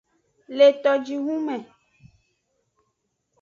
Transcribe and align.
Le 0.57 0.67
tojihun 0.83 1.37
me. 1.45 1.55